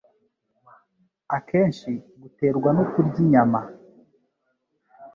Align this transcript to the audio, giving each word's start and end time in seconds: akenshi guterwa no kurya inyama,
akenshi 1.37 1.91
guterwa 2.21 2.69
no 2.77 2.83
kurya 2.91 3.17
inyama, 3.25 3.59